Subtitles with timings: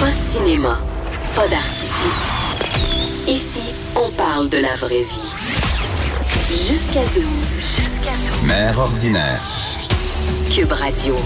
[0.00, 0.78] Pas de cinéma,
[1.34, 2.22] pas d'artifice.
[3.26, 5.34] Ici, on parle de la vraie vie.
[6.50, 7.24] Jusqu'à 12.
[8.44, 9.40] Mère ordinaire.
[10.50, 11.16] Cube Radio.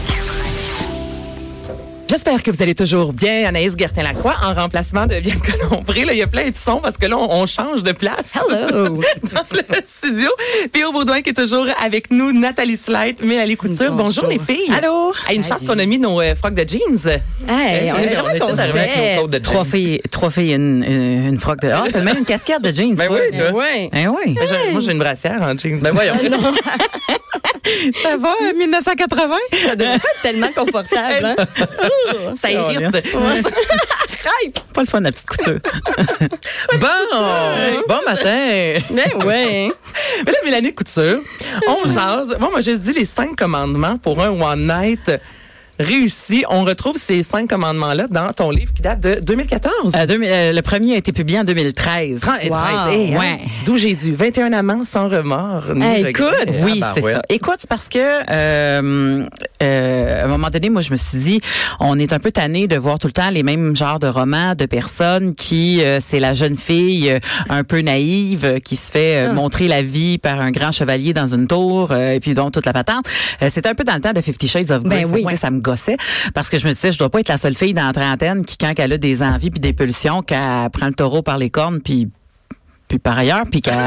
[2.13, 6.05] J'espère que vous allez toujours bien, Anaïs Gertin-Lacroix, en remplacement de Bianca Lombré.
[6.05, 8.37] Là, il y a plein de sons parce que là, on, on change de place.
[8.37, 9.01] Hello.
[9.33, 10.29] dans le studio.
[10.71, 13.93] Puis au Baudouin qui est toujours avec nous, Nathalie Slide, Mélanie Couture.
[13.95, 14.27] Bonjour, Bonjour.
[14.27, 14.71] les filles.
[14.77, 15.15] Allô?
[15.27, 16.99] Hey, une chance qu'on a mis nos euh, frocs de jeans.
[17.49, 20.85] Hey, on est Hey, vraiment on est avec nos de Trois filles, trois filles, une,
[20.85, 21.71] une, une froc de.
[21.71, 22.95] Ah, t'as même une casquette de jeans.
[22.95, 23.21] Ben oui.
[23.33, 24.35] Ben oui.
[24.35, 25.81] Ben, j'ai- Moi, j'ai une brassière en jeans.
[25.81, 26.13] Ben voyons.
[28.03, 29.37] Ça va, 1980?
[29.65, 31.37] Ça devrait pas être tellement confortable, hein?
[32.35, 32.83] Ça irrite.
[34.25, 34.65] Arrête!
[34.73, 35.59] Pas le fun, la petite couture.
[36.81, 36.87] bon,
[37.89, 38.79] bon matin.
[38.91, 39.71] Mais ouais.
[40.25, 41.21] Mais là, Mélanie Couture,
[41.67, 42.37] on jase.
[42.39, 45.11] Moi, moi, je dis les cinq commandements pour un one night
[45.79, 46.45] réussi.
[46.51, 49.95] On retrouve ces cinq commandements-là dans ton livre qui date de 2014.
[49.97, 52.21] Euh, 2000, euh, le premier a été publié en 2013.
[52.21, 52.57] 30 et Wow.
[52.57, 52.95] 13.
[52.95, 53.39] Hey, hein?
[53.65, 54.15] D'où Jésus.
[54.15, 55.65] 21 amants sans remords.
[55.81, 56.27] Hey, écoute.
[56.63, 57.13] Oui, Ah, ben c'est ouais.
[57.15, 57.23] ça.
[57.29, 59.25] Écoute, c'est parce que euh,
[59.63, 61.41] euh, à un moment donné, moi, je me suis dit,
[61.81, 64.55] on est un peu tanné de voir tout le temps les mêmes genres de romans
[64.55, 67.17] de personnes qui, euh, c'est la jeune fille
[67.49, 71.27] un peu naïve qui se fait euh, montrer la vie par un grand chevalier dans
[71.35, 73.07] une tour euh, et puis donc toute la patente.
[73.43, 75.05] Euh, C'était un peu dans le temps de Fifty Shades of Grey.
[75.05, 75.25] Ben oui.
[75.37, 75.61] ça me
[76.35, 78.45] parce que je me disais, je dois pas être la seule fille dans la trentaine
[78.45, 81.51] qui, quand elle a des envies puis des pulsions, qu'elle prend le taureau par les
[81.51, 82.09] cornes puis
[82.93, 83.87] puis par ailleurs, puis qu'elle part,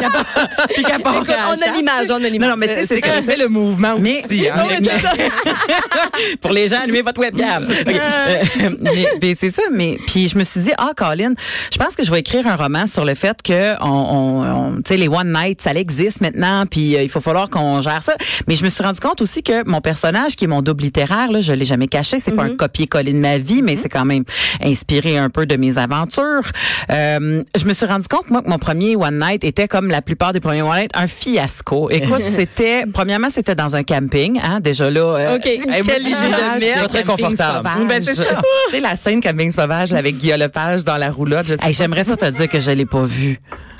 [0.00, 1.76] qu'elle part- puis qu'elle part Écoute, à la on a chasse.
[1.76, 2.48] l'image, on a l'image.
[2.48, 3.22] Non, non, mais tu sais, C'est c'est qu'elle ça.
[3.22, 4.48] fait le mouvement Mais- aussi.
[4.48, 4.54] hein.
[4.70, 5.12] C'est ça.
[6.40, 7.66] Pour les gens, allumez votre webcam.
[7.86, 7.94] Ok.
[7.94, 9.62] Euh, mais, mais c'est ça.
[9.70, 11.34] Mais puis je me suis dit, ah, Colin,
[11.70, 14.76] je pense que je vais écrire un roman sur le fait que on, on, on-
[14.76, 16.64] tu sais, les one night, ça existe maintenant.
[16.64, 18.14] Puis euh, il faut falloir qu'on gère ça.
[18.48, 21.30] Mais je me suis rendu compte aussi que mon personnage, qui est mon double littéraire,
[21.30, 22.18] là, je l'ai jamais caché.
[22.18, 24.24] C'est pas un copier-coller de ma vie, mais c'est quand même
[24.62, 26.42] inspiré un peu de mes aventures.
[26.90, 30.02] Euh, je me suis rendu compte moi que mon premier one night était comme la
[30.02, 31.90] plupart des premiers one night un fiasco.
[31.90, 35.00] Écoute, c'était premièrement c'était dans un camping, hein, déjà là.
[35.16, 35.42] euh, OK.
[35.42, 36.88] Quelle idée de merde.
[36.88, 37.68] très confortable.
[37.88, 38.24] Ben, c'est ça.
[38.70, 41.46] Tu sais, la scène camping sauvage avec Guillaume Lepage dans la roulotte.
[41.62, 43.38] Hey, j'aimerais ça te dire que je l'ai pas vu.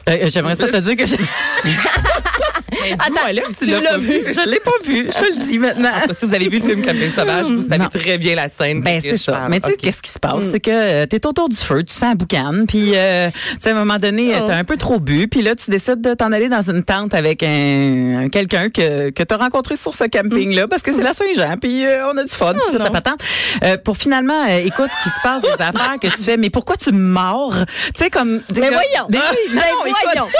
[0.08, 1.16] Euh, j'aimerais ça te dire que je,
[2.94, 4.22] Attends, là, tu, l'as pas vu.
[4.26, 5.06] je l'ai pas vu.
[5.10, 5.90] Je te le dis maintenant.
[6.12, 7.88] Si vous avez vu le film Camping Sauvage, vous savez Non.
[7.88, 8.80] très bien la scène.
[8.82, 9.32] Ben c'est ça.
[9.32, 9.50] parle.
[9.50, 11.92] Mais tu sais qu'est-ce qui se passe, c'est que euh, t'es autour du feu, tu
[11.94, 14.44] sens la boucane, puis euh, tu sais à un moment donné Oh.
[14.46, 17.14] t'as un peu trop bu, puis là tu décides de t'en aller dans une tente
[17.14, 21.02] avec un, un- quelqu'un que que t'as rencontré sur ce camping là, parce que c'est
[21.02, 23.20] la Saint-Jean, puis euh, on a du fun, puis toute la patente.
[23.62, 26.76] Euh, pour finalement, euh, écoute, qu'il se passe des affaires que tu fais, mais pourquoi
[26.76, 27.54] tu mords?
[27.66, 28.40] Tu sais comme.
[28.54, 29.06] Mais voyons.
[29.08, 29.60] Ben oui, non,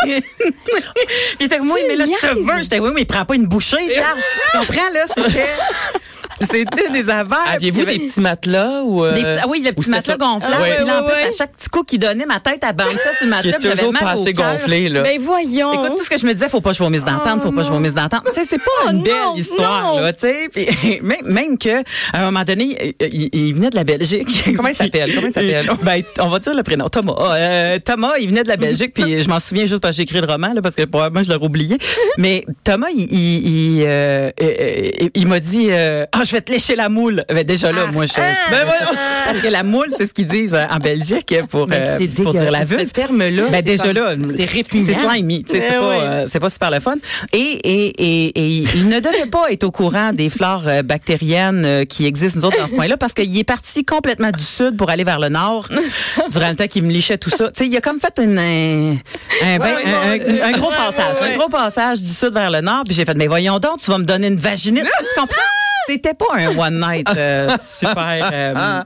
[0.06, 0.24] Mais écoute.
[1.38, 2.35] Puis t'es comme, oui, Tu mais là, je te niaises.
[2.42, 2.62] Veux.
[2.62, 4.20] J'étais, oui, mais prends pas une bouchée, Serge.
[4.52, 5.04] Tu comprends, là?
[5.06, 5.46] C'était,
[6.40, 7.38] c'était des affaires.
[7.54, 10.18] Aviez-vous des petits matelas ou euh, des petits- ah oui, le petit matelas ça?
[10.18, 10.54] gonflable.
[10.58, 11.28] Ah ouais, Puis là, en plus, ouais.
[11.28, 13.50] à chaque petit coup qu'il donnait, ma tête, elle bounçait sur le qui matelas.
[13.50, 15.02] est puis j'avais toujours pas assez gonflé là.
[15.02, 15.72] Mais voyons.
[15.72, 17.60] Écoute, tout ce que je me disais, faut pas que je vomisse d'entendre, faut pas
[17.62, 18.22] que je vomisse d'entendre.
[18.26, 20.00] Tu sais, c'est pas Oh une belle non, histoire, non.
[20.00, 20.48] là, tu sais.
[20.52, 21.80] Puis même, même que,
[22.12, 24.28] à un moment donné, il, venait de la Belgique.
[24.56, 25.14] Comment il s'appelle?
[25.14, 25.70] Comment il s'appelle?
[25.82, 26.88] Ben, on va dire le prénom.
[26.88, 27.14] Thomas.
[27.36, 30.02] Euh, Thomas, il venait de la Belgique, puis je m'en souviens juste parce que j'ai
[30.02, 31.78] écrit le roman, là, parce que probablement je l'aurais oublié.
[32.18, 36.52] Mais Thomas, il, il, il, euh, euh, il m'a dit, euh, ah, je vais te
[36.52, 37.24] lécher la moule.
[37.28, 38.32] Ben, déjà là, moi, je, Ah.
[38.50, 38.66] ben,
[39.26, 42.32] parce que la moule, c'est ce qu'ils disent euh, en Belgique pour, Mais euh, pour
[42.32, 42.80] dire la vulve.
[42.80, 44.86] Ce terme-là, Ben, déjà là, c'est répugnant.
[44.86, 45.96] C'est slimy, c'est Eh pas, oui.
[46.00, 46.94] euh, pas super le fun.
[47.32, 48.26] Et, et, et,
[48.60, 52.40] et il ne devait pas être au courant des flores euh, bactériennes euh, qui existent,
[52.40, 55.18] nous autres, dans ce coin-là, parce qu'il est parti complètement du sud pour aller vers
[55.20, 55.68] le nord
[56.30, 57.50] durant le temps qu'il me lichait tout ça.
[57.60, 58.96] Il a comme fait une, un,
[59.42, 60.40] un, ouais, un- ouais.
[60.42, 61.32] un- un gros Ouais, passage, ouais.
[61.34, 63.90] un gros passage du sud vers le nord, puis j'ai fait, mais voyons donc, tu
[63.90, 65.36] vas me donner une vaginite, tu comprends?
[65.86, 68.30] C'était pas un one night euh, super.
[68.32, 68.82] euh,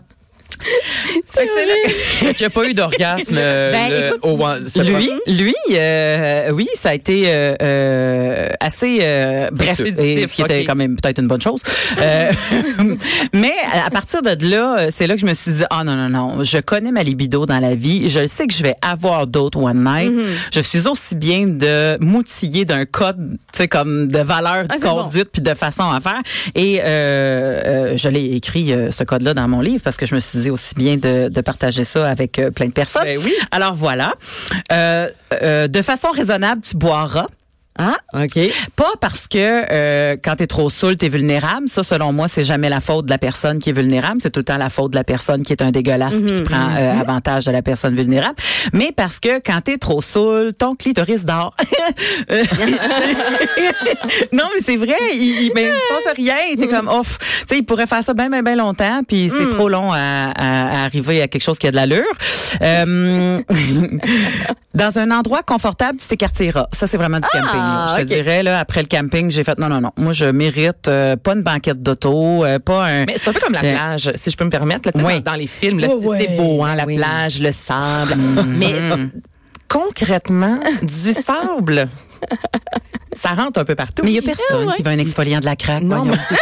[2.36, 6.94] Qui a pas eu d'orgasme euh, Ben, écoute, au Lui, lui, euh, oui, ça a
[6.94, 11.62] été euh, euh, assez euh, bref, ce qui était quand même peut-être une bonne chose.
[12.00, 12.32] Euh,
[13.32, 13.52] mais
[13.84, 16.44] à partir de là, c'est là que je me suis dit, ah non non non,
[16.44, 19.84] je connais ma libido dans la vie, je sais que je vais avoir d'autres one
[19.84, 20.10] night.
[20.12, 20.54] Mm-hmm.
[20.54, 24.82] Je suis aussi bien de m'outiller d'un code, tu sais comme de valeur Ah, de
[24.82, 25.02] bon.
[25.02, 26.20] conduite puis de façon à faire.
[26.54, 30.14] Et euh, euh, je l'ai écrit euh, ce code-là dans mon livre parce que je
[30.14, 33.04] me suis dit aussi bien de, de partager ça avec euh, plein de personnes.
[33.04, 33.32] Ben oui.
[33.50, 34.14] Alors voilà.
[34.72, 35.08] Euh,
[35.42, 37.26] euh, de façon raisonnable, tu boiras.
[37.82, 38.38] Ah, OK.
[38.76, 41.68] Pas parce que euh, quand t'es trop saoul, t'es vulnérable.
[41.68, 44.18] Ça, selon moi, c'est jamais la faute de la personne qui est vulnérable.
[44.20, 46.42] C'est tout le temps la faute de la personne qui est un dégueulasse puis qui
[46.42, 48.34] prend euh, avantage de la personne vulnérable.
[48.74, 51.54] Mais parce que quand t'es trop saoul, ton clitoris dort.
[54.32, 54.94] Non, mais c'est vrai.
[55.14, 56.34] Il, il, mais il se passe rien.
[56.58, 57.18] T'es comme off.
[57.18, 59.02] Tu sais, il pourrait faire ça bien, bien, bien longtemps.
[59.06, 62.04] Puis c'est trop long à, à- à arriver à quelque chose qui a de l'allure.
[62.62, 63.40] Euh,
[64.74, 66.66] dans un endroit confortable, tu t'écartilleras.
[66.72, 67.60] Ça, c'est vraiment du camping.
[67.70, 67.94] Là.
[67.96, 69.90] Je te dirais, là, après le camping, j'ai fait non, non, non.
[69.96, 73.04] Moi, je mérite euh, pas une banquette d'auto, euh, pas un.
[73.06, 74.88] Mais c'est un peu comme la Euh, plage, si je peux me permettre.
[74.92, 75.20] Là, Oui.
[75.22, 76.96] dans, dans les films, là, Oui, c'est c'est oui, beau, hein, la oui.
[76.96, 78.14] plage, le sable.
[78.46, 79.06] Mais euh,
[79.68, 81.88] concrètement, du sable,
[83.12, 84.02] ça rentre un peu partout.
[84.04, 85.82] Mais il y a personne qui veut un exfoliant de la craque.
[85.82, 86.12] Non, voyons.
[86.30, 86.36] mais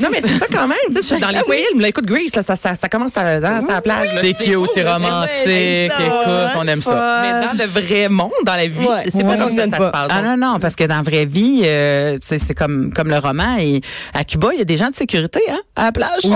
[0.00, 0.76] Non, mais c'est ça quand même.
[0.94, 3.34] Tu sais, dans les films, là, écoute, Grease, là, ça, ça, ça commence à, à,
[3.36, 4.14] à la plage.
[4.14, 4.20] là.
[4.20, 5.46] C'est cute, c'est romantique.
[5.46, 6.50] Écoute, ouais.
[6.56, 7.22] on aime ça.
[7.22, 9.04] Mais dans le vrai monde, dans la vie, Ouais.
[9.10, 10.08] c'est pas comme ça que ça se passe.
[10.10, 13.08] Ah non, non, parce que dans la vraie vie, euh, tu sais, c'est comme comme
[13.08, 13.56] le roman.
[13.60, 13.80] Et
[14.14, 16.24] à Cuba, il y a des gens de sécurité hein, à la plage.
[16.24, 16.28] Euh,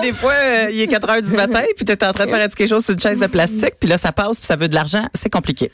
[0.00, 2.26] puis des fois, euh, il est 4 heures du matin, puis tu es en train
[2.26, 4.56] de faire quelque chose sur une chaise de plastique, puis là, ça passe, puis ça
[4.56, 5.04] veut de l'argent.
[5.14, 5.70] C'est compliqué.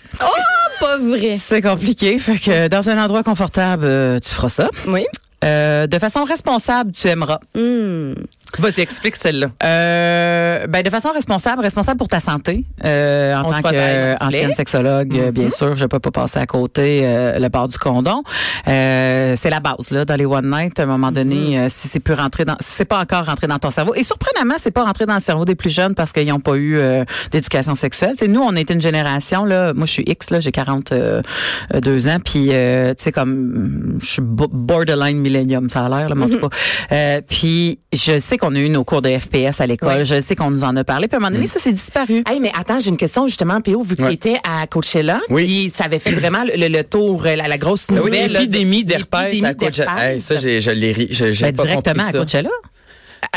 [0.81, 1.37] Pas vrai.
[1.39, 2.19] C'est compliqué.
[2.19, 4.69] Fait que dans un endroit confortable, euh, tu feras ça.
[4.89, 5.05] Oui.
[5.45, 7.39] Euh, de façon responsable, tu aimeras.
[7.55, 8.15] Hmm.
[8.59, 9.49] Vas-y, explique celle-là.
[9.65, 12.65] Euh, ben de façon responsable, responsable pour ta santé.
[12.85, 17.01] Euh, en On tant qu'ancienne sexologue, euh, bien sûr, je peux pas passer à côté
[17.03, 18.23] euh, le bord du condom.
[18.69, 20.79] Euh, c'est la base là dans les one night.
[20.79, 23.49] À un moment donné, euh, si c'est plus rentré dans, si c'est pas encore rentré
[23.49, 23.95] dans ton cerveau.
[23.97, 26.55] Et surprenamment, c'est pas rentré dans le cerveau des plus jeunes parce qu'ils n'ont pas
[26.57, 26.79] eu
[27.33, 28.15] d'éducation sexuelle.
[28.17, 29.75] C'est nous, on est une génération là.
[29.75, 34.23] Moi, je suis X là, j'ai 42 ans, puis euh, tu sais comme je suis
[34.23, 35.21] bo- borderline
[35.69, 36.57] ça a l'air là, mais en tout cas.
[36.93, 40.05] Euh, puis je sais qu'on a eu nos cours de FPS à l'école.
[40.05, 41.09] Je sais qu'on nous en a parlé.
[41.09, 42.23] Puis à un moment donné, ça s'est disparu.
[42.29, 45.45] Hey, mais attends, j'ai une question justement, P.O., vu que tu étais à Coachella, Oui.
[45.45, 48.33] puis ça avait fait vraiment le, tour, euh, la, la grosse oui, nouvelle.
[48.33, 50.13] là, L'épidémie d'herpès à Coachella.
[50.13, 51.09] Hey, ça, j'ai- je l'ai ri.
[51.11, 52.19] Je- Ben, pas directement compris à ça.
[52.19, 52.51] Coachella?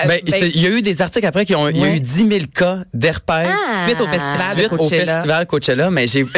[0.04, 1.84] Euh, Ben, ben, il y a eu des articles après qui ont, il y a
[1.84, 1.96] Ouais.
[1.96, 3.48] eu 10 000 cas d'herpès
[3.86, 5.14] suite au festival suite au Coachella.
[5.14, 6.24] festival Coachella, mais j'ai.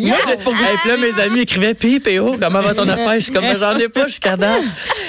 [0.00, 0.64] Moi, c'est pour vous.
[0.82, 3.16] Puis là, mes amis écrivaient Puis, PO, comment va ton herpès?
[3.18, 4.62] Je suis comme, j'en ai pas jusqu'à date.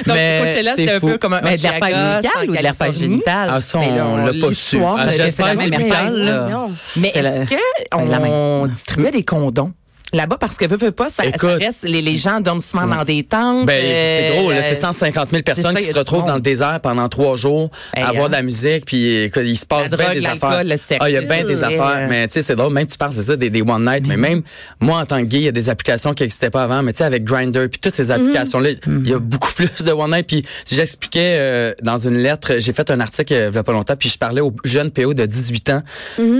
[0.05, 1.07] Donc, mais Coachella, c'est un fou.
[1.09, 3.49] peu comme un Mais de l'herpès en ou de l'herpès génital?
[3.51, 4.79] Ah, ça, on l'a pas su.
[4.85, 6.47] Ah, je- j'espère c'est la que c'est même médical, herpès, là.
[6.49, 6.71] Non.
[6.97, 9.71] Mais est-ce qu'on distribuait des condoms?
[10.13, 13.23] Là-bas, parce que veut, veut pas, ça, reste, les, les gens dorment souvent dans des
[13.23, 13.65] tentes.
[13.65, 16.41] Ben, c'est gros, là, euh, c'est 150 000 personnes ça, qui se retrouvent dans le
[16.41, 18.29] désert pendant trois jours Hey, à avoir hein?
[18.29, 20.63] de la musique, puis il se passe bien des affaires.
[20.63, 22.87] le ah, il y a bien des affaires, euh, mais tu sais, c'est drôle, même
[22.87, 24.41] tu parles, c'est ça, des, des one night, mais même
[24.79, 26.93] moi, en tant que gay, il y a des applications qui n'existaient pas avant, mais
[26.93, 30.11] tu sais, avec Grindr, puis toutes ces applications-là, il y a beaucoup plus de one
[30.11, 33.59] night, puis si j'expliquais euh, dans une lettre, j'ai fait un article euh, il y
[33.59, 35.81] a pas longtemps, puis je parlais au jeune PO de 18 ans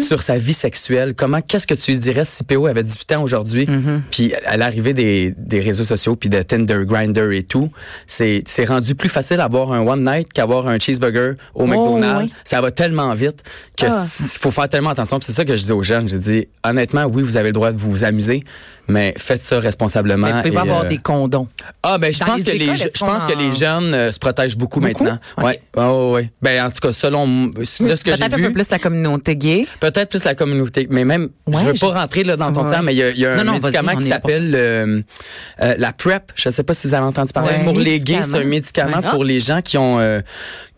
[0.02, 1.14] sur sa vie sexuelle.
[1.16, 3.55] Comment, qu'est-ce que tu lui dirais si PO avait 18 ans aujourd'hui,
[4.12, 7.72] puis à l'arrivée des, des réseaux sociaux, puis de Tinder, Grindr et tout,
[8.08, 12.24] c'est c'est rendu plus facile d'avoir un one night qu'avoir un cheeseburger au McDonald's.
[12.26, 12.30] ouais.
[12.44, 13.44] Ça va tellement vite
[13.78, 15.20] que il faut faire tellement attention.
[15.20, 16.10] Puis c'est ça que je dis aux jeunes.
[16.10, 18.42] J'ai dit, honnêtement, oui, vous avez le droit de vous amuser,
[18.88, 20.28] mais faites ça responsablement.
[20.28, 21.48] Mais vous pouvez et, pas avoir euh, des condoms.
[21.84, 24.12] ah ben je Dans pense les que les écoles, je pense que les jeunes euh,
[24.12, 25.04] se protègent beaucoup, Beaucoup?
[25.04, 25.20] maintenant.
[25.38, 25.44] Ok.
[25.46, 25.62] Ouais.
[25.76, 26.32] Ouais, ouais.
[26.42, 28.80] Ben en tout cas selon de ce que j'ai Peut-être un vu peu plus la
[28.80, 29.68] communauté gay.
[29.80, 32.66] Peut-être plus la communauté, mais même, Ouais, je veux je pas rentrer là dans ton
[32.66, 32.76] Ouais.
[32.76, 35.02] temps, mais il y a, il y a un Non, médicament qui s'appelle euh,
[35.62, 36.32] euh, la PrEP.
[36.36, 37.58] Je sais pas si vous avez entendu parler.
[37.58, 39.10] Ouais, pour les gays, c'est un médicament Ouais.
[39.10, 40.22] pour les gens qui ont euh,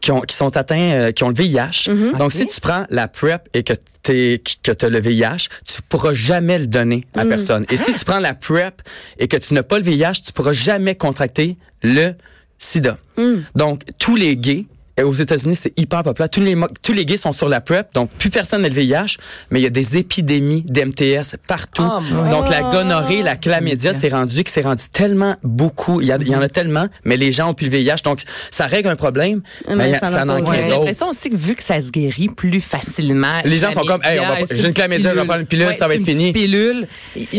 [0.01, 1.87] qui ont qui sont atteints, euh, qui ont le VIH.
[1.89, 2.17] Mm-hmm.
[2.17, 3.73] Donc si tu prends la PrEP et que
[4.11, 7.29] que tu as le VIH, tu pourras jamais le donner à Mm.
[7.29, 7.65] personne.
[7.69, 8.81] Et si tu prends la PrEP
[9.19, 12.13] et que tu n'as pas le VIH, tu pourras jamais contracter le
[12.57, 12.97] SIDA.
[13.17, 13.35] Mm.
[13.55, 14.65] Donc tous les gays
[15.03, 16.29] aux États-Unis, c'est hyper populaire.
[16.29, 19.17] Tous les, tous les gays sont sur la PrEP, donc plus personne n'a le VIH,
[19.51, 21.83] mais il y a des épidémies d'MTS partout.
[21.87, 26.01] Oh, donc la gonorrhée, la chlamydia, c'est rendu que c'est rendu tellement beaucoup.
[26.01, 28.01] Il y, a- il y en a tellement, mais les gens ont plus le VIH,
[28.03, 31.29] donc ça règle un problème, Mais mais, ça ça, en a en crée J'ai aussi
[31.29, 33.27] que vu que ça se guérit plus facilement.
[33.45, 35.27] Les gens font comme, Hey, on va pas- c'est j'ai une chlamydia, je vais pilule.
[35.27, 36.33] prendre une pilule, ça va être fini.
[36.33, 36.87] pilule.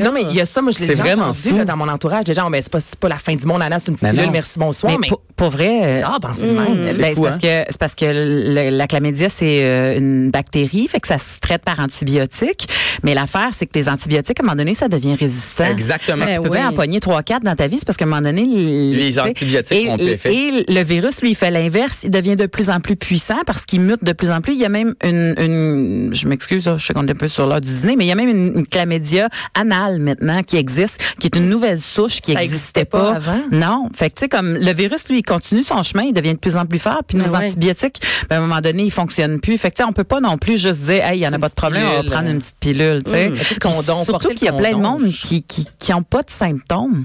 [0.03, 1.57] Non, mais il y a ça, moi, je l'ai C'est déjà vraiment entendu fou.
[1.57, 2.25] là, dans mon entourage.
[2.25, 3.97] Des gens, oh, ben, c'est pas, c'est pas la fin du monde, Anna, c'est une
[3.97, 4.93] petite pilule, merci, bonsoir.
[4.93, 6.91] Mais Mais, pour, pour vrai, ah, ben, c'est le même.
[6.91, 10.31] C'est ben, fou, parce que que c'est parce que le- la chlamydia c'est euh, une
[10.31, 12.69] bactérie, fait que ça se traite par antibiotiques.
[13.03, 15.65] Mais l'affaire c'est que les antibiotiques à un moment donné ça devient résistant.
[15.65, 16.25] Exactement.
[16.27, 16.75] Que tu peux Ben bien oui.
[16.75, 19.89] en pogner trois quatre dans ta vie, c'est parce qu'à un moment donné les, antibiotiques
[19.89, 20.35] et, plus effet.
[20.35, 23.65] Et le virus lui il fait l'inverse, il devient de plus en plus puissant parce
[23.65, 24.53] qu'il mute de plus en plus.
[24.55, 27.47] Il y a même une, une je m'excuse, je sais qu'on est un peu sur
[27.47, 31.01] l'heure du dîner, mais il y a même une, une chlamydia anale maintenant qui existe,
[31.19, 33.17] qui est une nouvelle souche qui n'existait existait pas pas.
[33.17, 33.41] avant?
[33.53, 36.35] Non, fait que tu sais comme le virus lui il continue son chemin, il devient
[36.35, 37.38] de plus en plus fort, puis nos Mais ouais.
[37.47, 39.59] Antibiotiques, ben, à un moment donné, ils fonctionnent plus.
[39.59, 41.33] Fait que tu sais on peut pas non plus juste dire hey, il y en
[41.33, 43.29] a pas de problème, on va prendre une petite pilule, tu sais.
[43.31, 43.37] Mmh.
[43.61, 47.05] Condom, Surtout qu'il y a plein de monde qui qui qui ont pas de symptômes.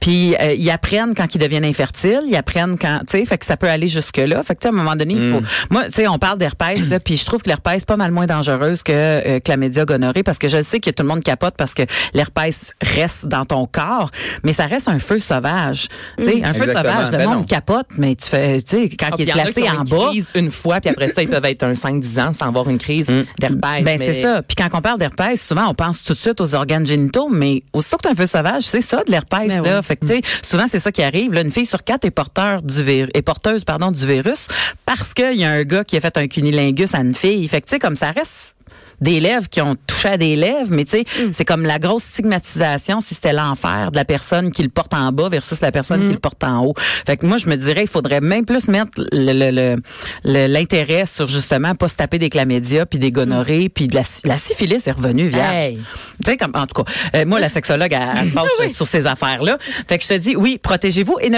[0.00, 3.46] Puis euh, ils apprennent quand ils deviennent infertiles, ils apprennent quand tu sais fait que
[3.46, 4.42] ça peut aller jusque là.
[4.42, 6.38] Fait que tu sais, à un moment donné, il faut moi tu sais on parle
[6.38, 9.84] d'herpès là puis je trouve que l'herpès est pas mal moins dangereuse que euh, chlamydia
[9.84, 11.82] gonorrhée parce que je sais que tout le monde capote parce que
[12.14, 14.10] l'herpès reste dans ton corps,
[14.42, 15.88] mais ça reste un feu sauvage.
[16.18, 17.44] Tu sais un feu sauvage, le Ben monde non.
[17.44, 20.08] capote mais tu fais tu sais quand Ah, il est y ont en une bas
[20.10, 22.78] crise une fois, puis après ça, ils peuvent être un 5-10 ans sans avoir une
[22.78, 23.06] crise
[23.38, 23.58] d'herpès.
[23.60, 24.42] ben mais- c'est ça.
[24.42, 27.62] Puis quand on parle d'herpès, souvent on pense tout de suite aux organes génitaux, mais
[27.72, 29.78] aussitôt que tu un feu sauvage, c'est ça de l'herpès Ben là.
[29.78, 29.84] oui.
[29.84, 31.32] Fait que tu sais, souvent c'est ça qui arrive.
[31.32, 34.48] Là, une fille sur quatre est porteur du virus, est porteuse pardon du virus
[34.86, 37.46] parce qu'il y a un gars qui a fait un cunilingus à une fille.
[37.48, 38.54] Fait que tu sais comme ça reste
[39.02, 42.04] des lèvres qui ont touché à des lèvres, mais tu sais, c'est comme la grosse
[42.04, 46.06] stigmatisation si c'était l'enfer de la personne qui le porte en bas versus la personne
[46.06, 46.74] qui le porte en haut.
[47.06, 49.76] Fait que moi, je me dirais, il faudrait même plus mettre le- le- le-
[50.24, 54.02] le- l'intérêt sur justement pas se taper des chlamydia puis des gonorrhées puis de la,
[54.24, 55.54] la syphilis est revenue vierge.
[55.54, 55.78] Hey.
[56.24, 58.86] Tu sais, comme, en tout cas, euh, moi, la sexologue, elle, elle se fâche sur
[58.86, 59.58] ces affaires-là.
[59.88, 61.18] Fait que je te dis, oui, protégez-vous.
[61.20, 61.30] Et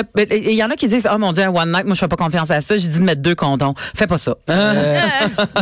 [0.50, 2.08] il y en a qui disent, oh mon Dieu, un one night, moi, je fais
[2.08, 2.76] pas confiance à ça.
[2.76, 3.74] J'ai dit de mettre deux condoms.
[3.96, 4.34] Fais pas ça.
[4.50, 5.00] Euh,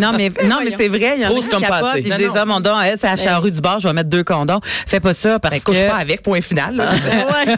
[0.01, 1.15] non, mais, non, mais c'est vrai.
[1.17, 1.33] Il y en a
[1.92, 2.03] qui passé.
[2.07, 2.43] Ils disent, non.
[2.43, 4.61] oh mon Dieu, elle, c'est à la rue du bar, je vais mettre deux condoms.
[4.87, 5.65] Fais pas ça parce Ben, que.
[5.65, 6.77] couche pas avec, point final.
[6.77, 6.91] là.
[7.33, 7.57] Ouais.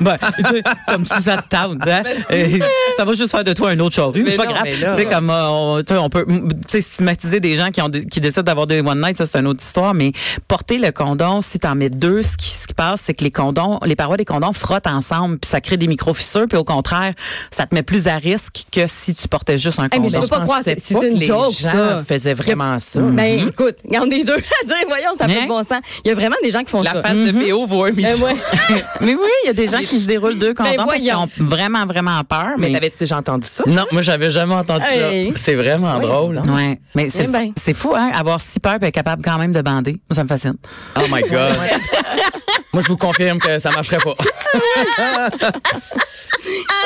[0.00, 2.02] Ben, tu sais, comme si ça te tente, hein?
[2.30, 2.58] Euh,
[2.96, 4.64] ça va juste faire de toi un autre charrue, Mais c'est pas non, grave.
[4.64, 7.70] mais Tu sais, comme euh, on, tu sais, on peut, tu sais, stigmatiser des gens
[7.70, 9.94] qui ont des- qui décident d'avoir des one night, ça c'est une autre histoire.
[9.94, 10.12] Mais
[10.48, 13.30] porter le condom, si t'en mets deux, ce qui, ce qui passe, c'est que les
[13.30, 16.64] condoms, les parois des condoms frottent ensemble, puis ça crée des micro fissures, puis au
[16.64, 17.12] contraire,
[17.50, 20.20] ça te met plus à risque que si tu portais juste un Hey, mais condom.
[20.22, 22.04] je peux pas croire, c'est que une les joke, gens ça.
[22.06, 23.00] faisaient vraiment ça.
[23.00, 25.42] Ben, écoute, regarde les deux à dire, voyons, ça fait Hein?
[25.44, 25.80] de bon sens.
[26.04, 27.02] Il y a vraiment des gens qui font La ça.
[27.02, 28.10] face de PO vaut un million.
[28.18, 28.34] Ben, ouais.
[29.00, 31.28] Mais oui, il y a des gens qui se déroulent deux condoms parce qu'ils ont
[31.38, 32.54] vraiment, vraiment peur.
[32.58, 33.64] Mais Mais, t'avais-tu déjà entendu ça?
[33.66, 35.28] Non, moi j'avais jamais entendu Hey.
[35.30, 35.34] ça.
[35.36, 36.40] C'est vraiment drôle.
[36.54, 36.78] ouais.
[36.94, 37.50] Mais c'est Eh ben.
[37.56, 39.92] c'est fou, hein, avoir si peur et être capable quand même de bander.
[40.08, 40.54] Moi, ça me fascine.
[40.96, 41.54] Oh my god.
[42.72, 44.14] moi je vous confirme que ça marcherait pas.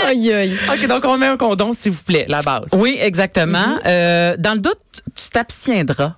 [0.07, 0.59] Aïe, aïe.
[0.73, 2.67] OK, donc on met un condom, s'il vous plaît, la base.
[2.73, 3.77] Oui, exactement.
[3.85, 4.79] Euh, dans le doute,
[5.15, 6.13] tu t'abstiendras.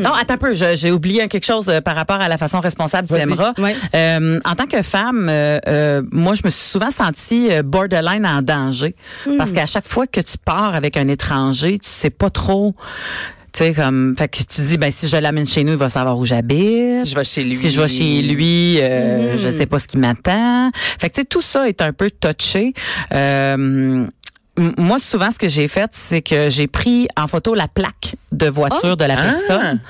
[0.00, 3.08] Non, attends un peu, j'ai oublié quelque chose euh, par rapport à la façon responsable
[3.08, 3.20] Vas-y.
[3.22, 3.52] aimeras.
[3.58, 3.74] Ouais.
[3.94, 8.24] Euh, en tant que femme, euh, euh, moi, je me suis souvent sentie euh, borderline
[8.26, 8.94] en danger.
[9.38, 12.74] Parce qu'à chaque fois que tu pars avec un étranger, tu sais pas trop...
[13.54, 15.90] Tu sais, comme, fait que tu dis, ben, si je l'amène chez nous, il va
[15.90, 17.00] savoir où j'habite.
[17.04, 17.54] Si je vais chez lui.
[17.54, 20.70] Si je vais chez lui, euh, je sais pas ce qui m'attend.
[20.98, 22.72] Fait que tu sais, tout ça est un peu touché.
[23.12, 24.06] Euh,
[24.58, 28.48] moi, souvent, ce que j'ai fait, c'est que j'ai pris en photo la plaque de
[28.48, 29.80] voiture de la personne.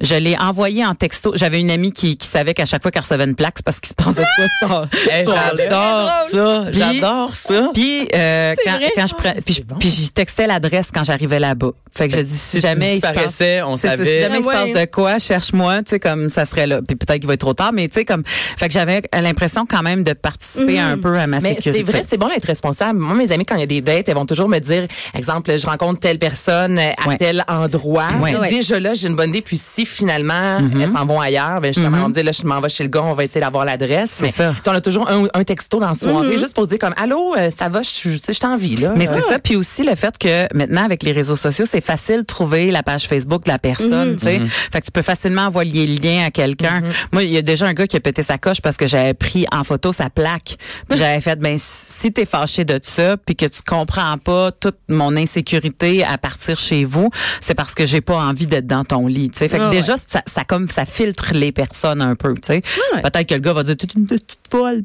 [0.00, 1.32] Je l'ai envoyé en texto.
[1.34, 3.80] J'avais une amie qui, qui savait qu'à chaque fois qu'elle recevait une plaque, c'est parce
[3.80, 6.64] qu'il se passait de quoi Hey, j'adore ça.
[6.72, 7.70] J'adore ça.
[7.74, 8.92] puis euh, quand, vrai.
[8.94, 11.70] quand je pre- puis, je- puis j'y textais l'adresse quand j'arrivais là-bas.
[11.94, 14.04] Fait que je dis si Si jamais il se passe, on savait.
[14.04, 16.80] si jamais il se Ah passe de quoi, cherche-moi, tu sais comme ça serait là.
[16.86, 19.66] Puis peut-être qu'il va être trop tard, mais tu sais comme fait que j'avais l'impression
[19.66, 21.84] quand même de participer un peu à ma Mais sécurité.
[21.86, 22.98] c'est vrai, c'est bon d'être responsable.
[23.00, 25.66] Moi, mes amis, quand il y a des elles vont toujours me dire, exemple, je
[25.66, 27.16] rencontre telle personne euh, à Ouais.
[27.16, 28.08] tel endroit.
[28.20, 28.48] Ouais.
[28.50, 29.42] Déjà là, j'ai une bonne idée.
[29.42, 30.82] Puis si finalement, Mm-hmm.
[30.82, 32.90] elles s'en vont ailleurs, ben justement, on me dit, là, je m'en vais chez le
[32.90, 34.18] gars, on va essayer d'avoir l'adresse.
[34.22, 34.54] Mais ça.
[34.66, 37.50] on a toujours un, un texto dans la soirée, juste pour dire comme, allô, euh,
[37.50, 38.90] ça va, je suis- tu sais, je t'en vie, là.
[38.90, 38.96] Mm-hmm.
[38.96, 42.18] Mais c'est ça, puis aussi le fait que maintenant avec les réseaux sociaux, c'est facile
[42.18, 44.40] de trouver la page Facebook de la personne, tu sais.
[44.72, 46.82] Fait que tu peux facilement envoyer le lien à quelqu'un.
[47.12, 49.14] Moi, il y a déjà un gars qui a pété sa coche parce que j'avais
[49.14, 50.56] pris en photo sa plaque.
[50.90, 53.87] J'avais fait ben si t'es fâché de ça puis que tu comprends
[54.24, 58.66] pas toute mon insécurité à partir chez vous, c'est parce que j'ai pas envie d'être
[58.66, 59.48] dans ton lit, tu sais.
[59.48, 62.62] Fait que Ah déjà ça, ça comme ça filtre les personnes un peu, tu sais.
[62.94, 63.02] Ouais.
[63.02, 64.82] Peut-être que le gars va dire toute une petite folle,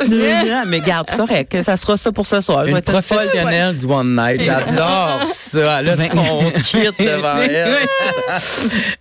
[0.68, 2.66] mais garde, c'est correct, ça sera ça pour ce soir.
[2.66, 4.42] Une professionnelle du One Night.
[4.42, 5.82] J'adore ça.
[5.82, 7.78] Là, c'est qu'on quitte devant elle.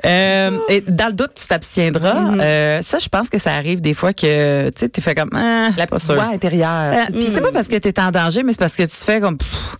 [0.04, 2.14] Euh, et dans le doute, tu t'abstiendras.
[2.14, 2.40] Mm-hmm.
[2.40, 5.30] Euh, ça, je pense que ça arrive des fois que tu sais, tu fais comme
[5.34, 6.92] ah, la pas voix intérieure.
[6.92, 8.96] Euh, Puis c'est pas parce que tu es en danger, mais c'est parce que tu
[8.96, 9.76] fais comme pff,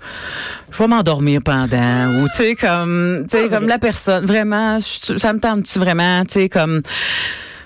[0.71, 5.33] je vais m'endormir pendant ou tu sais comme tu sais comme la personne vraiment ça
[5.33, 6.83] me tente-tu vraiment, tu sais comme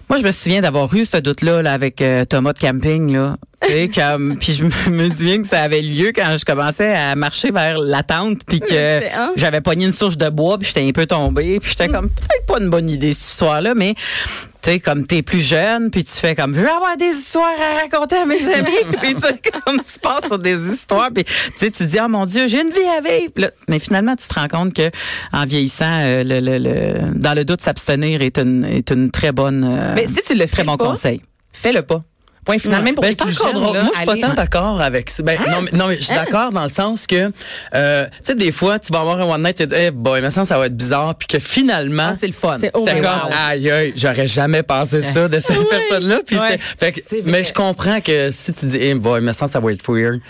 [0.09, 3.13] moi, je me souviens d'avoir eu ce doute-là là, avec euh, Thomas de camping.
[3.13, 3.37] Là.
[3.95, 7.79] Comme, puis je me- souviens que ça avait lieu quand je commençais à marcher vers
[7.79, 9.33] la tente, puis que hein?
[9.37, 12.47] j'avais pogné une souche de bois, puis j'étais un peu tombée, puis j'étais comme, peut-être
[12.47, 13.95] pas une bonne idée, cette histoire-là, mais
[14.63, 17.51] tu sais, comme t'es plus jeune, puis tu fais comme, je veux avoir des histoires
[17.61, 21.25] à raconter à mes amis, puis tu sais, comme tu passes sur des histoires, puis
[21.25, 23.33] tu sais, tu dis, oh mon Dieu, j'ai une vie à vivre.
[23.37, 24.91] Là, mais finalement, tu te rends compte que
[25.33, 29.33] en vieillissant, euh, le, le- le- dans le doute, s'abstenir est une, est une très
[29.33, 31.21] bonne, euh, Mais si tu le très bon pas, conseil.
[31.53, 32.01] fais-le pas.
[32.47, 32.83] Point final.
[32.85, 35.23] Même pour Ben, les plus jeunes, là, Moi, je suis pas tant d'accord avec ça.
[35.23, 37.31] Ben, non, mais, non, mais je suis d'accord dans le sens que,
[37.75, 39.91] euh, tu sais, des fois, tu vas avoir un one night, tu te dis, hey,
[39.91, 42.59] boy, mais ça, ça va être bizarre, puis que finalement, Ah, c'est le fun.
[42.61, 43.31] C'est- comme, wow.
[43.49, 46.21] aïe, aïe, j'aurais jamais pensé ça de cette personne-là.
[46.25, 46.59] Puis Ouais.
[46.79, 49.73] fait que, mais je comprends que si tu dis, hey, boy, mais ça, ça va
[49.73, 50.21] être weird.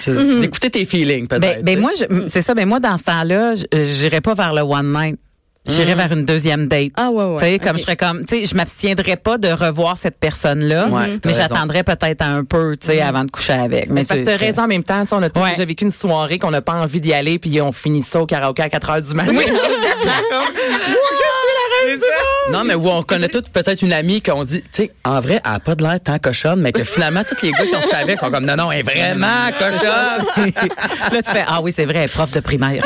[0.00, 1.62] C'est- D'écouter tes feelings, Ben, peut-être.
[1.64, 1.80] ben sais.
[1.80, 1.90] moi,
[2.28, 2.54] c'est ça.
[2.54, 5.18] Mais moi, dans ce temps-là, j'irais pas vers le one night.
[5.66, 6.92] J'irais vers une deuxième date.
[6.96, 9.48] Ah, ouais, ouais, Tu sais, comme je serais comme, tu sais, je m'abstiendrais pas de
[9.48, 10.88] revoir cette personne-là,
[11.24, 13.90] mais j'attendrais peut-être un peu, tu sais, avant de coucher avec.
[13.90, 15.02] Mais c'est parce que raison en même temps.
[15.02, 15.50] tu sais, On a Ouais.
[15.50, 18.26] déjà vécu une soirée qu'on n'a pas envie d'y aller, puis on finit ça au
[18.26, 19.32] karaoké à 4 heures du matin.
[22.52, 25.40] Non, mais où on connaît toutes peut-être une amie qu'on dit, tu sais, en vrai,
[25.44, 27.80] elle a pas de l'air tant cochonne, mais que finalement, tous les gars qui ont
[27.80, 30.26] couché avec sont comme, non, non, elle est vraiment cochonne.
[31.12, 32.82] là, tu fais, ah oui, c'est vrai, prof de primaire.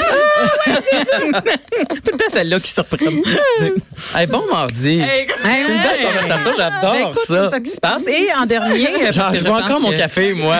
[0.65, 2.97] Tout le temps celle-là qui surprend.
[4.15, 5.03] Hey, bon mardi.
[5.43, 7.45] c'est une belle conversation, Ben, j'adore ça.
[7.45, 8.03] C'est ça qui se passe.
[8.07, 10.59] Et en dernier, Genre, je bois encore mon café, moi.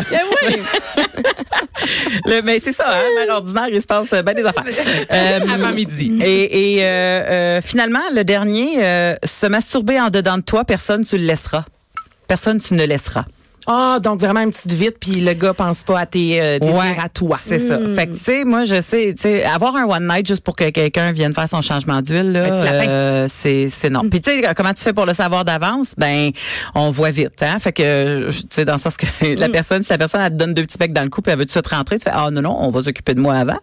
[2.27, 4.65] Le- mais c'est ça, hein, ordinaire, il se passe bien des affaires.
[5.11, 6.19] Euh, Avant midi.
[6.23, 11.05] Et, et, euh, euh, finalement, le dernier, euh, se masturber en dedans de toi, personne
[11.05, 11.65] tu le laisseras.
[12.27, 13.25] Personne tu ne laisseras.
[13.67, 17.03] Ah, donc vraiment une petite vite, puis le gars pense pas à tes euh, désirs
[17.03, 17.37] à toi.
[17.41, 17.79] C'est ça.
[17.95, 20.55] Fait que, tu sais, moi, je sais, tu sais, avoir un one night juste pour
[20.55, 24.03] que quelqu'un vienne faire son changement d'huile, là, euh, c'est, c'est non.
[24.11, 25.95] Puis, tu sais, comment tu fais pour le savoir d'avance?
[25.97, 26.31] Ben,
[26.75, 27.59] on voit vite, hein?
[27.59, 29.07] Fait que, tu sais, dans le sens que
[29.39, 31.33] la personne, si la personne, elle te donne deux petits becs dans le cou, puis
[31.33, 33.21] elle veut tout de suite rentrer, tu fais, ah, non, non, on va s'occuper de
[33.21, 33.59] moi avant.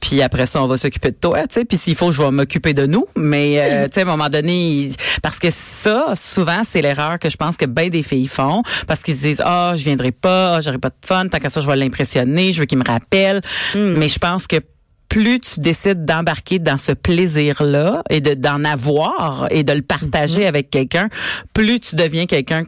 [0.00, 1.64] Puis après ça, on va s'occuper de toi, tu sais.
[1.64, 3.06] Puis s'il faut, je vais m'occuper de nous.
[3.16, 7.18] Mais, euh, tu sais, à un moment donné, il- parce que ça, souvent, c'est l'erreur
[7.18, 8.62] que je pense que bien des filles font.
[8.86, 11.50] Parce qu'ils se disent, ah, je viendrai pas, ah, j'aurai pas de fun, tant qu'à
[11.50, 13.40] ça, je vais l'impressionner, je veux qu'il me rappelle.
[13.74, 14.56] Mais je pense que
[15.08, 20.46] plus tu décides d'embarquer dans ce plaisir-là et de d'en avoir et de le partager
[20.46, 21.08] avec quelqu'un,
[21.54, 22.64] plus tu deviens quelqu'un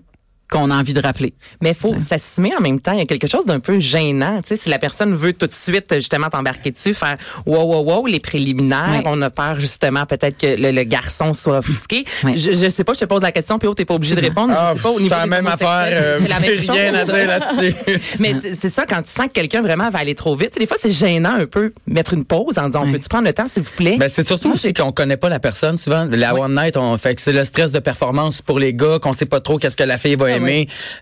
[0.51, 1.33] qu'on a envie de rappeler.
[1.63, 2.93] Mais faut s'assumer en même temps.
[2.93, 4.43] Il y a quelque chose d'un peu gênant.
[4.43, 7.17] Tu sais, si la personne veut tout de suite justement t'embarquer dessus, faire
[7.47, 9.03] wow wow wow les préliminaires, Oui.
[9.07, 12.05] on a peur justement peut-être que le, le garçon soit offusqué.
[12.25, 12.37] Oui.
[12.37, 14.21] Je, je sais pas, je te pose la question, puis oh, t'es pas obligé de
[14.21, 14.53] répondre.
[14.57, 15.85] Ah, je sais pas au niveau la même affaire.
[15.93, 16.71] euh, la même chose.
[16.71, 17.75] rien à dire là-dessus.
[18.19, 20.61] Mais c'est ça, quand tu sens que quelqu'un vraiment va aller trop vite, tu sais,
[20.61, 22.93] des fois c'est gênant un peu mettre une pause en disant, Oui.
[22.93, 23.97] peux-tu prendre le temps s'il vous plaît?
[23.99, 25.77] Ben, c'est surtout aussi qu'on connaît pas la personne.
[25.77, 28.99] Souvent, la one night, on fait que c'est le stress de performance pour les gars,
[29.01, 30.40] qu'on sait pas trop qu'est-ce que la fille va aimer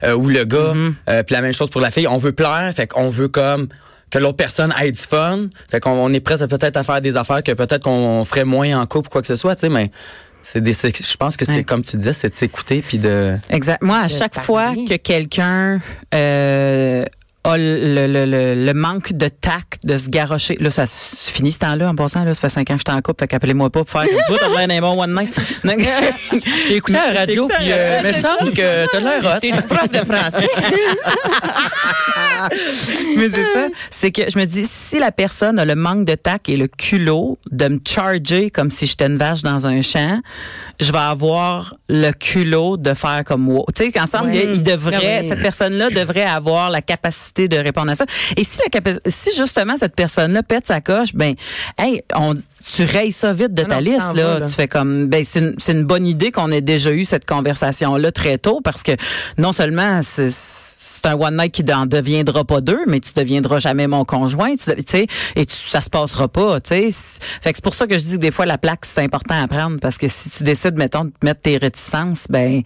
[0.05, 0.73] euh, ou le gars.
[1.09, 2.07] Euh, puis la même chose pour la fille.
[2.09, 3.69] On veut plaire, fait qu'on veut comme
[4.11, 5.47] que l'autre personne ait du fun.
[5.71, 8.45] Fait qu'on on est prêt à peut-être à faire des affaires que peut-être qu'on ferait
[8.45, 9.91] moins en couple ou quoi que ce soit, tu sais, mais
[10.41, 11.65] c'est des, je pense que c'est Ouais.
[11.65, 13.37] comme tu disais, c'est de s'écouter puis de.
[13.51, 13.83] Exact.
[13.83, 14.47] Moi, à chaque parler.
[14.47, 15.81] fois que quelqu'un
[16.15, 17.05] euh,
[17.45, 21.53] a le, le, le, le manque de tact de se garrocher, là, ça se finit
[21.53, 23.29] ce temps-là en passant, là, ça fait cinq ans que je suis en couple, fait
[23.29, 24.05] qu'appelez-moi pas pour faire
[24.39, 25.35] t'as l'air d'un bon one night.
[25.65, 29.41] Je t'ai écouté à la radio, puis euh, mais semble que t'as l'air hot.
[29.41, 30.49] T'es prof de français.
[33.17, 36.15] Mais c'est ça, c'est que je me dis, si la personne a le manque de
[36.15, 40.21] tact et le culot de me charger comme si j'étais une vache dans un champ,
[40.81, 43.67] je vais avoir le culot de faire comme wow.
[43.75, 44.41] Tu sais, qu'en sens Ouais.
[44.47, 45.29] qu'il devrait, oui.
[45.29, 48.05] cette personne-là devrait avoir la capacité de répondre à ça.
[48.37, 51.35] Et si la si justement cette personne-là pète sa coche, ben,
[51.79, 52.35] hey, on,
[52.75, 54.41] tu rayes ça vite de Ah ta non, liste, là.
[54.41, 58.39] Tu fais comme, ben, c'est une, bonne idée qu'on ait déjà eu cette conversation-là très
[58.39, 58.93] tôt parce que
[59.37, 60.31] non seulement c'est,
[61.05, 64.73] un one night qui n'en deviendra pas deux, mais tu deviendras jamais mon conjoint, tu
[64.87, 66.91] sais, et tu, ça se passera pas, tu sais.
[66.91, 69.03] C'est- Fait que c'est pour ça que je dis que des fois la plaque c'est
[69.03, 72.63] important à prendre parce que si tu décides, mettons, de mettre tes réticences, ben,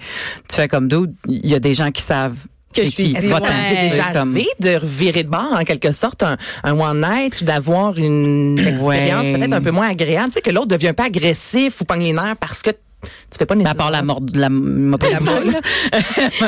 [0.48, 1.12] tu fais comme d'autres.
[1.27, 2.38] Il y a des gens qui savent
[2.72, 3.32] Que je suis ouais.
[3.32, 7.40] en- C'est déjà arrivé de revirer de bord en quelque sorte un, un one night
[7.40, 9.32] ou d'avoir une expérience Ouais.
[9.38, 12.12] peut-être un peu moins agréable, tu sais que l'autre devient peu agressif ou pogne les
[12.12, 12.70] nerfs parce que
[13.02, 15.40] tu fais pas Mais à nécessairement part la mort, la, m'a pris La une bouchée,
[15.44, 15.52] mort.
[15.52, 15.60] là.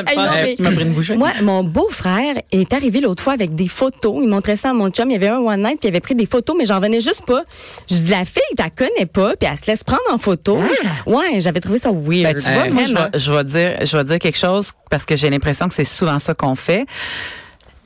[0.07, 1.15] Hey, non, mais Tu m'as pris une bouchée.
[1.15, 4.17] Moi, mon beau-frère est arrivé l'autre fois avec des photos.
[4.21, 5.09] Il montrait ça à mon chum.
[5.09, 7.25] Il y avait un one night qui avait pris des photos, mais j'en venais juste
[7.25, 7.43] pas.
[7.89, 10.59] Je dis, la fille, t'as connais pas, puis elle se laisse prendre en photo.
[11.05, 12.23] Ouais, j'avais trouvé ça weird.
[12.23, 15.15] Ben, tu vois, moi, je je vais dire, je vais dire quelque chose parce que
[15.15, 16.85] j'ai l'impression que c'est souvent ça qu'on fait.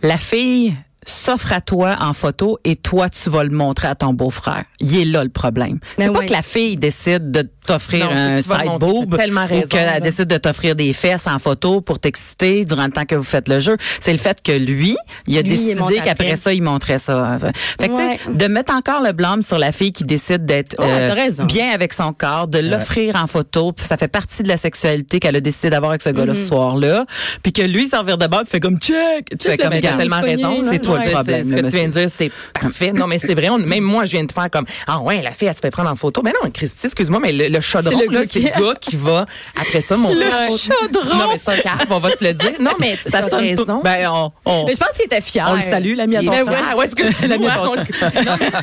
[0.01, 0.73] La fille
[1.09, 4.63] s'offre à toi en photo et toi, tu vas le montrer à ton beau-frère.
[4.79, 5.79] Il est là le problème.
[5.97, 6.25] C'est Ben pas ouais.
[6.25, 10.01] que la fille décide de t'offrir Non, c'est un side boob tellement raison, ou qu'elle
[10.01, 13.47] décide de t'offrir des fesses en photo pour t'exciter durant le temps que vous faites
[13.47, 13.77] le jeu.
[13.99, 14.95] C'est le fait que lui,
[15.27, 16.35] il a Lui, il montre décidé qu'après après.
[16.35, 17.37] ça, il montrait ça.
[17.79, 18.19] Fait que, Ouais.
[18.33, 21.93] de mettre encore le blâme sur la fille qui décide d'être euh, Ouais, bien avec
[21.93, 25.41] son corps, de l'offrir en photo, puis ça fait partie de la sexualité qu'elle a
[25.41, 27.05] décidé d'avoir avec ce gars-là ce soir-là,
[27.43, 29.81] puis que lui s'en vire de bord, fait comme check, tu fais le comme mec
[29.83, 30.21] T'as a Regarde, tellement
[30.55, 30.69] raison.
[30.71, 31.43] c'est toi Ouais, le problème.
[31.43, 32.91] Ce que tu viens de dire, c'est parfait.
[32.91, 33.49] Non, mais c'est vrai.
[33.49, 35.69] on- même moi, je viens de faire comme, ah ouais, la fille, elle se fait
[35.71, 36.21] prendre en photo.
[36.23, 39.25] Mais non, Christy, excuse-moi, mais le, le chaudron, C'est le qui- le gars qui va,
[39.59, 41.17] après ça, mon Le chaudron!
[41.17, 42.53] Non, mais c'est un cave, on va se le dire.
[42.59, 43.81] Non, mais ça sonne raison.
[43.83, 45.45] Ben, on, on, Mais je pense qu'il était fier.
[45.49, 47.27] on le salue, l'ami à ton Ben ouais, ouais, excuse-moi.
[47.27, 47.73] L'ami à ton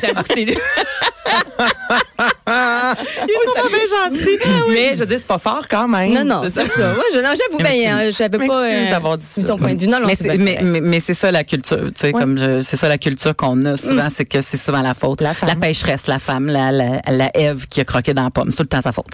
[0.01, 0.57] j'avoue que c'est lui.
[2.47, 3.85] Il est tellement bien
[4.25, 4.39] gentil.
[4.69, 6.13] Mais je dire, c'est pas fort quand même.
[6.13, 6.91] Non, non, c'est ça.
[6.93, 7.73] Ouais, j'avoue, ben,
[8.07, 9.43] euh, j'avais pas m'excuse d'avoir dit ça.
[9.43, 9.87] ton point de vue.
[9.87, 10.07] Non, non,
[10.81, 13.77] mais c'est ça la culture, tu sais, comme je, c'est ça la culture qu'on a
[13.77, 15.21] souvent, c'est que c'est souvent la faute.
[15.21, 15.57] La femme.
[15.59, 18.63] pêcheresse, la femme, la, la, la Ève qui a croqué dans la pomme, c'est tout
[18.63, 19.05] le temps sa faute.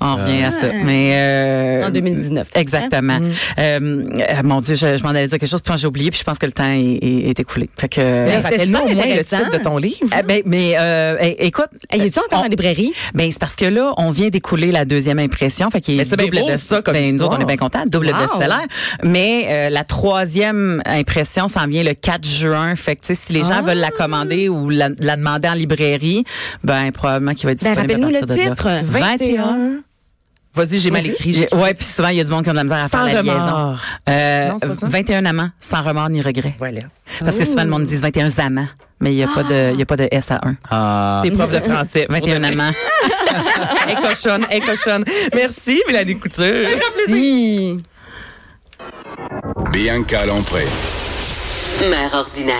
[0.00, 0.66] On revient à ça.
[0.84, 2.48] Mais euh, En 2019.
[2.54, 3.18] Exactement.
[3.58, 6.20] Euh, euh, mon Dieu, je, je m'en allais dire quelque chose, puis j'ai oublié, puis
[6.20, 7.70] je pense que le temps est, est, est écoulé.
[7.78, 8.00] Fait que.
[8.00, 9.96] Mais euh, au moins le titre de ton livre.
[10.12, 12.92] ah, ben, mais euh, écoute, Hey, es-tu encore on- en librairie?
[13.14, 16.16] ben c'est parce que là, on vient d'écouler la deuxième impression, fait qu'il est c'est
[16.16, 18.20] bien double beau, best- ça, comme ben, nous autres, on est bien contents, double Wow.
[18.20, 18.64] best-seller.
[19.04, 23.32] Mais euh, la troisième impression s'en vient le 4 juin, fait que tu sais, si
[23.32, 23.62] les gens Ah.
[23.62, 26.24] veulent la commander ou la, la demander en librairie,
[26.64, 28.68] ben probablement qu'il va être Ben, disponible à rappelle-nous partir le de titre.
[28.68, 28.82] là.
[28.82, 29.80] 21.
[30.54, 31.34] Vas-y, j'ai mal écrit.
[31.34, 32.88] J'ai- Ouais, puis souvent il y a du monde qui a de la misère à
[32.88, 33.34] Sans faire la liaison.
[33.38, 33.80] remords.
[34.08, 34.88] Euh, Non, c'est pas ça?
[34.88, 36.54] 21 amants, sans remords ni regrets.
[36.58, 36.80] Voilà.
[37.20, 38.66] Parce que souvent le monde dit 21 amants,
[39.00, 40.56] mais il y a pas de il y a pas de S à 1.
[40.70, 41.20] Ah.
[41.22, 42.06] T'es prof de français.
[42.10, 42.72] 21 amants.
[43.88, 45.04] Est cochonne, est cochonne.
[45.34, 46.66] Merci, Mélanie Couture.
[47.06, 47.76] Si.
[49.72, 50.64] Bianca Lompré.
[51.86, 52.56] Mère ordinaire.